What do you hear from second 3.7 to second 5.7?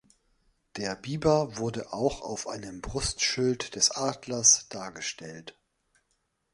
des Adlers dargestellt.